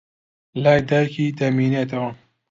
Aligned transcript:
لای 0.61 0.79
دایکی 0.89 1.25
دەمێنێتەوە. 1.39 2.11